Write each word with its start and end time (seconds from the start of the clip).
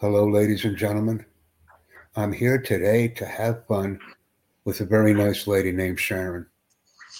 Hello, 0.00 0.28
ladies 0.28 0.64
and 0.64 0.76
gentlemen. 0.76 1.26
I'm 2.14 2.32
here 2.32 2.62
today 2.62 3.08
to 3.08 3.26
have 3.26 3.66
fun 3.66 3.98
with 4.64 4.80
a 4.80 4.84
very 4.84 5.12
nice 5.12 5.48
lady 5.48 5.72
named 5.72 5.98
Sharon, 5.98 6.46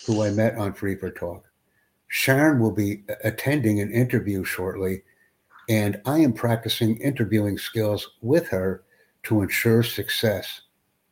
who 0.06 0.22
I 0.22 0.30
met 0.30 0.54
on 0.54 0.74
Free 0.74 0.94
for 0.94 1.10
Talk. 1.10 1.44
Sharon 2.06 2.60
will 2.60 2.70
be 2.70 3.02
attending 3.24 3.80
an 3.80 3.90
interview 3.90 4.44
shortly, 4.44 5.02
and 5.68 6.00
I 6.06 6.20
am 6.20 6.32
practicing 6.32 6.98
interviewing 6.98 7.58
skills 7.58 8.10
with 8.20 8.46
her 8.50 8.84
to 9.24 9.42
ensure 9.42 9.82
success 9.82 10.60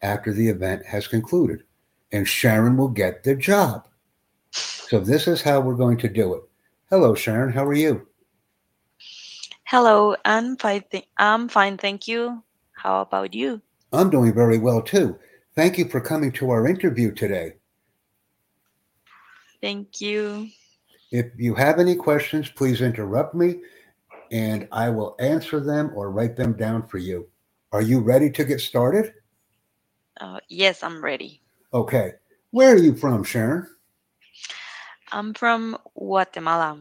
after 0.02 0.32
the 0.32 0.48
event 0.48 0.86
has 0.86 1.08
concluded. 1.08 1.64
And 2.12 2.28
Sharon 2.28 2.76
will 2.76 2.90
get 2.90 3.24
the 3.24 3.34
job. 3.34 3.88
So, 4.52 5.00
this 5.00 5.26
is 5.26 5.42
how 5.42 5.58
we're 5.62 5.74
going 5.74 5.98
to 5.98 6.08
do 6.08 6.32
it. 6.34 6.42
Hello, 6.90 7.16
Sharon. 7.16 7.52
How 7.52 7.64
are 7.64 7.74
you? 7.74 8.06
Hello, 9.66 10.16
I'm 10.24 10.56
fine. 10.58 10.84
Th- 10.92 11.08
I'm 11.18 11.48
fine, 11.48 11.78
thank 11.78 12.08
you. 12.08 12.44
How 12.74 13.02
about 13.02 13.34
you? 13.34 13.62
I'm 13.92 14.10
doing 14.10 14.34
very 14.34 14.58
well 14.58 14.82
too. 14.82 15.18
Thank 15.56 15.78
you 15.78 15.88
for 15.88 16.00
coming 16.00 16.32
to 16.32 16.50
our 16.50 16.68
interview 16.68 17.12
today. 17.12 17.54
Thank 19.62 20.00
you. 20.00 20.48
If 21.12 21.26
you 21.38 21.54
have 21.54 21.80
any 21.80 21.96
questions, 21.96 22.50
please 22.50 22.80
interrupt 22.82 23.34
me 23.34 23.56
and 24.32 24.68
I 24.72 24.90
will 24.90 25.16
answer 25.20 25.60
them 25.60 25.92
or 25.94 26.10
write 26.10 26.36
them 26.36 26.54
down 26.54 26.86
for 26.88 26.98
you. 26.98 27.28
Are 27.72 27.82
you 27.82 28.00
ready 28.00 28.30
to 28.32 28.44
get 28.44 28.60
started? 28.60 29.14
Uh, 30.20 30.40
yes, 30.48 30.82
I'm 30.82 31.02
ready. 31.02 31.42
Okay. 31.74 32.12
Where 32.52 32.74
are 32.74 32.78
you 32.78 32.94
from, 32.96 33.24
Sharon? 33.24 33.66
I'm 35.12 35.34
from 35.34 35.78
Guatemala. 35.96 36.78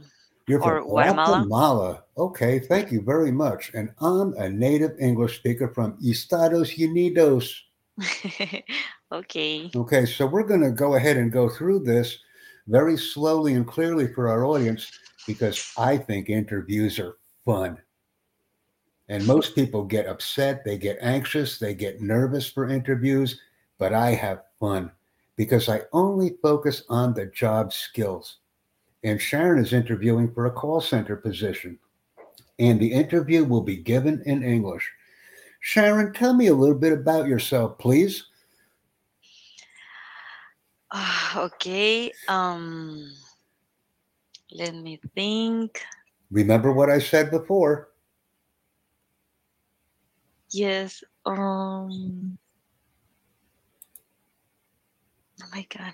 You're 0.47 0.61
Or 0.61 0.81
from 0.81 0.89
Guatemala. 0.89 1.37
Guatemala. 1.37 2.03
Okay, 2.17 2.59
thank 2.59 2.91
you 2.91 3.01
very 3.01 3.31
much. 3.31 3.71
And 3.73 3.89
I'm 3.99 4.33
a 4.33 4.49
native 4.49 4.91
English 4.99 5.39
speaker 5.39 5.69
from 5.69 5.97
Estados 6.05 6.77
Unidos. 6.77 7.51
okay. 9.11 9.71
Okay, 9.75 10.05
so 10.05 10.25
we're 10.27 10.43
going 10.43 10.61
to 10.61 10.71
go 10.71 10.95
ahead 10.95 11.17
and 11.17 11.31
go 11.31 11.49
through 11.49 11.79
this 11.79 12.19
very 12.67 12.97
slowly 12.97 13.53
and 13.53 13.67
clearly 13.67 14.07
for 14.07 14.27
our 14.27 14.45
audience 14.45 14.91
because 15.25 15.73
I 15.77 15.97
think 15.97 16.29
interviews 16.29 16.99
are 16.99 17.17
fun. 17.43 17.79
And 19.07 19.25
most 19.25 19.55
people 19.55 19.83
get 19.83 20.07
upset, 20.07 20.63
they 20.63 20.77
get 20.77 20.97
anxious, 21.01 21.59
they 21.59 21.75
get 21.75 22.01
nervous 22.01 22.49
for 22.49 22.69
interviews, 22.69 23.39
but 23.77 23.93
I 23.93 24.11
have 24.11 24.43
fun 24.59 24.91
because 25.35 25.69
I 25.69 25.81
only 25.93 26.37
focus 26.41 26.83
on 26.89 27.13
the 27.13 27.27
job 27.27 27.71
skills. 27.71 28.37
And 29.05 29.21
Sharon 29.21 29.63
is 29.63 29.71
interviewing 29.71 30.33
for 30.33 30.47
a 30.47 30.51
call 30.51 30.81
center 30.81 31.15
position, 31.15 31.77
and 32.57 32.79
the 32.79 32.91
interview 32.91 33.43
will 33.43 33.61
be 33.61 33.77
given 33.77 34.23
in 34.25 34.41
English. 34.41 34.91
Sharon, 35.59 36.11
tell 36.11 36.33
me 36.33 36.47
a 36.47 36.55
little 36.55 36.75
bit 36.75 36.91
about 36.91 37.27
yourself, 37.27 37.77
please. 37.77 38.25
Ah, 40.91 41.39
okay. 41.39 42.11
Um, 42.27 43.11
let 44.51 44.73
me 44.73 44.99
think. 45.13 45.83
Remember 46.31 46.71
what 46.71 46.89
I 46.89 46.97
said 46.97 47.29
before. 47.29 47.89
Yes. 50.49 51.03
Um. 51.27 52.39
Oh 55.43 55.47
my 55.53 55.67
God. 55.77 55.93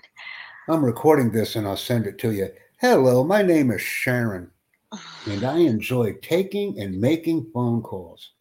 I'm 0.68 0.82
recording 0.82 1.30
this 1.30 1.56
and 1.56 1.66
I'll 1.66 1.76
send 1.76 2.06
it 2.06 2.16
to 2.20 2.32
you. 2.32 2.48
Hello, 2.82 3.22
my 3.22 3.42
name 3.42 3.70
is 3.70 3.80
Sharon, 3.80 4.50
and 5.26 5.44
I 5.44 5.58
enjoy 5.58 6.14
taking 6.14 6.80
and 6.80 7.00
making 7.00 7.48
phone 7.54 7.80
calls. 7.80 8.32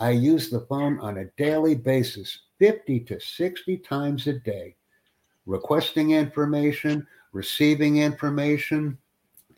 I 0.00 0.10
use 0.10 0.50
the 0.50 0.66
phone 0.68 0.98
on 0.98 1.18
a 1.18 1.30
daily 1.36 1.76
basis, 1.76 2.40
50 2.58 2.98
to 3.04 3.20
60 3.20 3.76
times 3.76 4.26
a 4.26 4.32
day, 4.32 4.74
requesting 5.46 6.10
information, 6.10 7.06
receiving 7.30 7.98
information, 7.98 8.98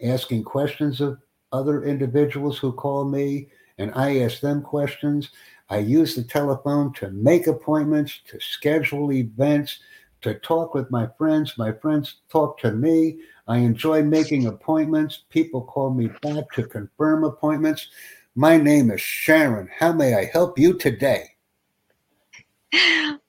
asking 0.05 0.44
questions 0.44 1.00
of 1.00 1.16
other 1.50 1.84
individuals 1.84 2.59
who 2.59 2.72
call 2.72 3.06
me, 3.06 3.49
and 3.78 3.91
I 3.94 4.19
ask 4.19 4.41
them 4.41 4.60
questions. 4.60 5.31
I 5.71 5.78
use 5.78 6.15
the 6.15 6.25
telephone 6.25 6.93
to 6.97 7.09
make 7.09 7.47
appointments, 7.47 8.21
to 8.27 8.39
schedule 8.39 9.12
events, 9.12 9.78
to 10.26 10.34
talk 10.41 10.75
with 10.75 10.91
my 10.91 11.09
friends. 11.16 11.56
My 11.56 11.70
friends 11.70 12.16
talk 12.28 12.59
to 12.59 12.72
me. 12.72 13.20
I 13.47 13.59
enjoy 13.59 14.03
making 14.03 14.47
appointments. 14.47 15.22
People 15.31 15.62
call 15.62 15.94
me 15.94 16.09
back 16.20 16.50
to 16.54 16.66
confirm 16.66 17.22
appointments. 17.22 17.88
My 18.34 18.56
name 18.56 18.91
is 18.91 19.00
Sharon. 19.00 19.69
How 19.78 19.92
may 19.92 20.16
I 20.16 20.25
help 20.25 20.59
you 20.59 20.75
today? 20.75 21.28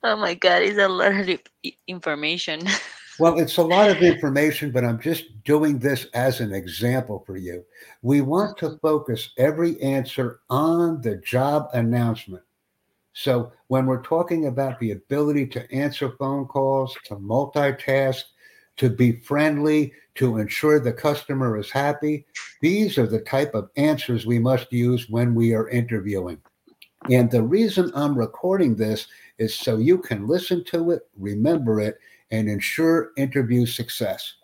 Oh 0.04 0.16
my 0.16 0.34
God, 0.34 0.64
it's 0.64 0.80
a 0.80 0.88
lot 0.88 1.14
of 1.14 1.40
information. 1.88 2.62
Well, 3.20 3.40
it's 3.40 3.58
a 3.58 3.64
lot 3.64 3.90
of 3.90 4.04
information, 4.04 4.70
but 4.70 4.86
I'm 4.86 5.02
just 5.02 5.44
doing 5.44 5.80
this 5.80 6.06
as 6.14 6.40
an 6.40 6.54
example 6.54 7.24
for 7.26 7.36
you. 7.36 7.66
We 8.04 8.22
want 8.22 8.60
to 8.60 8.78
focus 8.80 9.32
every 9.40 9.82
answer 9.82 10.42
on 10.52 11.02
the 11.02 11.18
job 11.18 11.70
announcement. 11.74 12.44
So, 13.20 13.52
when 13.66 13.88
we're 13.88 14.04
talking 14.04 14.46
about 14.46 14.80
the 14.80 14.92
ability 14.92 15.48
to 15.48 15.72
answer 15.72 16.12
phone 16.20 16.46
calls, 16.46 16.96
to 17.06 17.16
multitask, 17.16 18.22
to 18.78 18.92
be 18.92 19.14
friendly, 19.14 19.92
to 20.16 20.38
ensure 20.38 20.80
the 20.80 20.94
customer 20.94 21.58
is 21.58 21.72
happy, 21.72 22.28
these 22.62 23.00
are 23.00 23.08
the 23.08 23.22
type 23.22 23.56
of 23.56 23.72
answers 23.76 24.28
we 24.28 24.38
must 24.38 24.72
use 24.72 25.10
when 25.10 25.34
we 25.34 25.56
are 25.56 25.68
interviewing. 25.70 26.40
And 27.10 27.32
the 27.32 27.42
reason 27.42 27.92
I'm 27.96 28.16
recording 28.16 28.76
this 28.76 29.08
is 29.40 29.56
so 29.56 29.78
you 29.78 29.98
can 29.98 30.28
listen 30.28 30.64
to 30.66 30.92
it, 30.92 31.02
remember 31.18 31.82
it, 31.82 31.98
and 32.30 32.48
ensure 32.48 33.14
interview 33.18 33.66
success. 33.66 34.36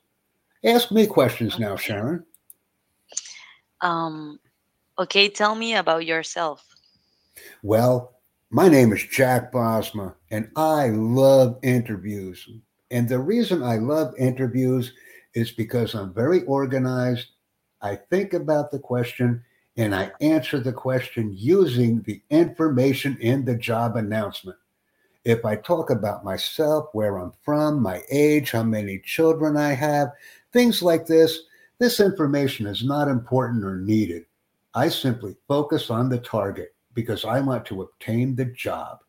Ask 0.64 0.92
me 0.92 1.06
questions 1.06 1.60
now, 1.60 1.76
Sharon. 1.76 2.26
Um. 3.82 4.40
Okay, 4.98 5.30
tell 5.30 5.54
me 5.54 5.76
about 5.76 6.08
yourself. 6.08 6.66
Well, 7.62 8.14
my 8.54 8.68
name 8.68 8.94
is 8.94 9.04
Jack 9.08 9.52
Bosma, 9.52 10.14
and 10.30 10.48
I 10.56 10.90
love 10.90 11.58
interviews. 11.64 12.48
And 12.92 13.10
the 13.10 13.18
reason 13.18 13.64
I 13.64 13.78
love 13.78 14.14
interviews 14.16 14.94
is 15.34 15.52
because 15.52 15.96
I'm 15.96 16.14
very 16.14 16.44
organized. 16.44 17.30
I 17.82 17.96
think 17.96 18.34
about 18.34 18.70
the 18.70 18.78
question 18.78 19.44
and 19.76 19.96
I 19.96 20.12
answer 20.22 20.60
the 20.60 20.72
question 20.72 21.34
using 21.36 22.04
the 22.04 22.22
information 22.30 23.18
in 23.20 23.44
the 23.44 23.56
job 23.56 23.96
announcement. 23.96 24.60
If 25.26 25.46
I 25.46 25.56
talk 25.56 25.90
about 25.90 26.24
myself, 26.24 26.90
where 26.94 27.18
I'm 27.18 27.34
from, 27.42 27.82
my 27.82 28.04
age, 28.12 28.52
how 28.52 28.62
many 28.62 29.00
children 29.00 29.58
I 29.58 29.74
have, 29.74 30.10
things 30.52 30.84
like 30.84 31.08
this, 31.08 31.40
this 31.80 32.00
information 32.00 32.68
is 32.68 32.84
not 32.84 33.08
important 33.08 33.66
or 33.66 33.78
needed. 33.78 34.26
I 34.76 34.90
simply 34.90 35.36
focus 35.48 35.90
on 35.90 36.10
the 36.10 36.20
target 36.20 36.73
because 36.94 37.26
I 37.26 37.40
want 37.40 37.66
to 37.68 37.82
obtain 37.82 38.36
the 38.36 38.46
job. 38.46 39.00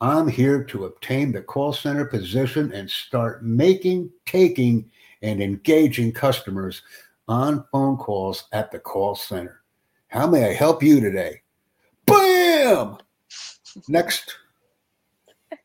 I'm 0.00 0.26
here 0.26 0.64
to 0.64 0.86
obtain 0.86 1.30
the 1.30 1.42
call 1.42 1.72
center 1.72 2.04
position 2.04 2.72
and 2.72 2.90
start 2.90 3.44
making, 3.44 4.10
taking, 4.26 4.90
and 5.22 5.40
engaging 5.40 6.12
customers 6.12 6.82
on 7.28 7.64
phone 7.70 7.96
calls 7.96 8.48
at 8.52 8.72
the 8.72 8.80
call 8.80 9.14
center. 9.14 9.62
How 10.08 10.26
may 10.26 10.50
I 10.50 10.52
help 10.52 10.82
you 10.82 11.00
today? 11.00 11.42
Bam! 12.06 12.98
Next. 13.88 14.36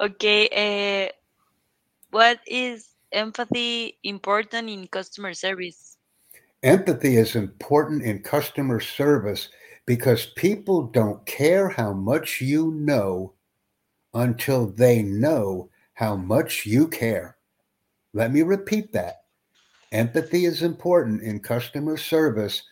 Okay. 0.00 0.48
Uh, 0.50 1.12
what 2.10 2.40
is 2.48 2.88
empathy 3.12 3.96
important 4.02 4.68
in 4.68 4.88
customer 4.88 5.32
service? 5.34 5.98
Empathy 6.64 7.16
is 7.16 7.36
important 7.36 8.02
in 8.02 8.20
customer 8.20 8.80
service 8.80 9.50
because 9.86 10.26
people 10.36 10.84
don't 10.84 11.24
care 11.26 11.68
how 11.68 11.92
much 11.92 12.40
you 12.40 12.72
know 12.72 13.34
until 14.14 14.66
they 14.66 15.02
know 15.02 15.68
how 15.94 16.16
much 16.16 16.64
you 16.64 16.88
care. 16.88 17.36
Let 18.12 18.32
me 18.32 18.42
repeat 18.42 18.92
that. 18.92 19.24
Empathy 19.92 20.44
is 20.44 20.62
important 20.62 21.22
in 21.22 21.40
customer 21.40 21.96
service 21.96 22.62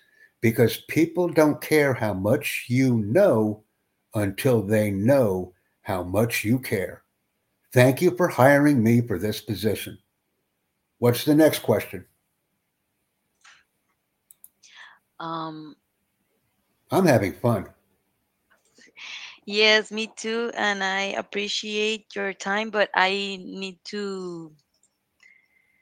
because 0.41 0.85
people 0.89 1.29
don't 1.29 1.61
care 1.61 1.95
how 1.95 2.15
much 2.15 2.67
you 2.69 2.99
know 2.99 3.63
until 4.15 4.63
they 4.63 4.91
know 4.91 5.53
how 5.83 6.03
much 6.03 6.45
you 6.45 6.59
care. 6.59 7.03
Thank 7.73 8.03
you 8.03 8.17
for 8.17 8.29
hiring 8.29 8.83
me 8.83 9.01
for 9.01 9.19
this 9.19 9.41
position. 9.41 9.99
What's 10.99 11.25
the 11.25 11.35
next 11.35 11.61
question? 11.61 12.05
Um. 15.19 15.77
I'm 16.93 17.07
having 17.07 17.33
fun. 17.33 17.67
Yes, 19.47 19.91
me 19.91 20.13
too, 20.15 20.53
and 20.55 20.85
I 20.85 21.17
appreciate 21.19 22.15
your 22.15 22.33
time, 22.33 22.71
but 22.71 22.91
I 22.95 23.41
need 23.43 23.79
to 23.87 24.53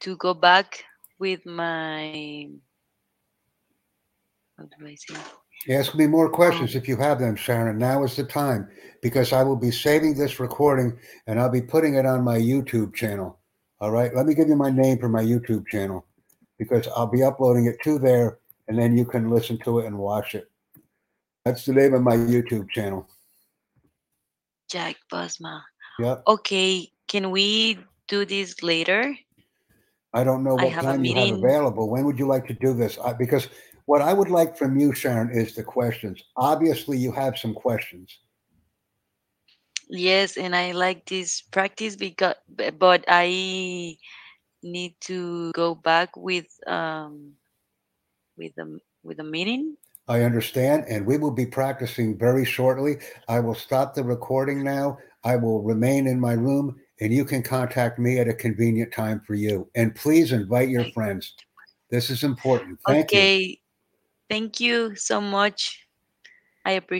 to 0.00 0.16
go 0.16 0.32
back 0.32 0.82
with 1.18 1.44
my 1.44 2.48
How 4.56 4.64
do 4.64 4.86
I 4.86 4.94
say? 4.94 5.14
Ask 5.68 5.94
me 5.94 6.06
more 6.06 6.30
questions 6.30 6.74
um, 6.74 6.80
if 6.80 6.88
you 6.88 6.96
have 6.96 7.18
them, 7.18 7.36
Sharon. 7.36 7.76
Now 7.76 8.02
is 8.04 8.16
the 8.16 8.24
time 8.24 8.70
because 9.02 9.32
I 9.34 9.42
will 9.42 9.56
be 9.56 9.70
saving 9.70 10.14
this 10.14 10.40
recording 10.40 10.98
and 11.26 11.38
I'll 11.38 11.50
be 11.50 11.60
putting 11.60 11.96
it 11.96 12.06
on 12.06 12.24
my 12.24 12.38
YouTube 12.38 12.94
channel. 12.94 13.38
All 13.80 13.90
right. 13.90 14.14
Let 14.14 14.24
me 14.24 14.34
give 14.34 14.48
you 14.48 14.56
my 14.56 14.70
name 14.70 14.98
for 14.98 15.10
my 15.10 15.22
YouTube 15.22 15.66
channel 15.66 16.06
because 16.58 16.88
I'll 16.96 17.06
be 17.06 17.22
uploading 17.22 17.66
it 17.66 17.76
to 17.84 17.98
there 17.98 18.38
and 18.68 18.78
then 18.78 18.96
you 18.96 19.04
can 19.04 19.28
listen 19.28 19.58
to 19.64 19.80
it 19.80 19.86
and 19.86 19.98
watch 19.98 20.34
it. 20.34 20.49
That's 21.44 21.64
the 21.64 21.72
name 21.72 21.94
of 21.94 22.02
my 22.02 22.16
YouTube 22.16 22.70
channel. 22.70 23.08
Jack 24.70 24.96
Bosma. 25.12 25.62
Yep. 25.98 26.22
Okay, 26.26 26.92
can 27.08 27.30
we 27.30 27.78
do 28.08 28.24
this 28.24 28.62
later? 28.62 29.16
I 30.12 30.24
don't 30.24 30.44
know 30.44 30.58
I 30.58 30.64
what 30.64 30.72
have 30.72 30.84
a 30.84 30.88
time 30.88 31.04
you 31.04 31.14
have 31.14 31.24
meeting. 31.24 31.44
available. 31.44 31.88
When 31.88 32.04
would 32.04 32.18
you 32.18 32.26
like 32.26 32.46
to 32.48 32.54
do 32.54 32.74
this? 32.74 32.98
I, 32.98 33.12
because 33.12 33.48
what 33.86 34.02
I 34.02 34.12
would 34.12 34.30
like 34.30 34.56
from 34.56 34.78
you, 34.78 34.92
Sharon, 34.92 35.30
is 35.30 35.54
the 35.54 35.62
questions. 35.62 36.22
Obviously, 36.36 36.98
you 36.98 37.12
have 37.12 37.38
some 37.38 37.54
questions. 37.54 38.18
Yes, 39.88 40.36
and 40.36 40.54
I 40.54 40.72
like 40.72 41.06
this 41.06 41.42
practice 41.42 41.96
because 41.96 42.36
but 42.78 43.04
I 43.08 43.96
need 44.62 44.94
to 45.00 45.50
go 45.52 45.74
back 45.74 46.16
with 46.16 46.46
um 46.66 47.32
with 48.36 48.54
the 48.54 48.78
with 49.02 49.16
the 49.16 49.24
meeting. 49.24 49.76
I 50.10 50.24
understand, 50.24 50.86
and 50.88 51.06
we 51.06 51.18
will 51.18 51.30
be 51.30 51.46
practicing 51.46 52.18
very 52.18 52.44
shortly. 52.44 52.96
I 53.28 53.38
will 53.38 53.54
stop 53.54 53.94
the 53.94 54.02
recording 54.02 54.64
now. 54.64 54.98
I 55.22 55.36
will 55.36 55.62
remain 55.62 56.08
in 56.08 56.18
my 56.18 56.32
room, 56.32 56.80
and 57.00 57.14
you 57.14 57.24
can 57.24 57.44
contact 57.44 58.00
me 58.00 58.18
at 58.18 58.26
a 58.26 58.34
convenient 58.34 58.92
time 58.92 59.22
for 59.24 59.34
you. 59.34 59.70
And 59.76 59.94
please 59.94 60.32
invite 60.32 60.68
your 60.68 60.90
friends. 60.90 61.36
This 61.90 62.10
is 62.10 62.24
important. 62.24 62.80
Thank 62.88 63.12
you. 63.12 63.18
okay. 63.18 63.60
Thank 64.28 64.58
you 64.58 64.96
so 64.96 65.20
much. 65.20 65.86
I 66.64 66.72
appreciate 66.72 66.98